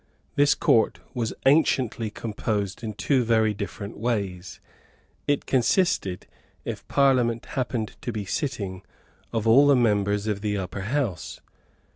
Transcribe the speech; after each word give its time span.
This 0.33 0.55
Court 0.55 0.99
was 1.13 1.31
anciently 1.45 2.09
composed 2.09 2.81
in 2.83 2.93
two 2.95 3.23
very 3.23 3.53
different 3.53 3.99
ways. 3.99 4.59
It 5.27 5.45
consisted, 5.45 6.25
if 6.65 6.87
Parliament 6.87 7.45
happened 7.45 7.95
to 8.01 8.11
be 8.11 8.25
sitting, 8.25 8.81
of 9.31 9.47
all 9.47 9.67
the 9.67 9.75
members 9.75 10.25
of 10.25 10.41
the 10.41 10.57
Upper 10.57 10.81
House. 10.85 11.39